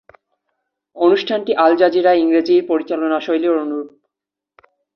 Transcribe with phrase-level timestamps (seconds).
[0.95, 3.89] অনুষ্ঠানটি Al Jazeera ইংরেজির পরিচালনা শৈলীর অনুরূপ।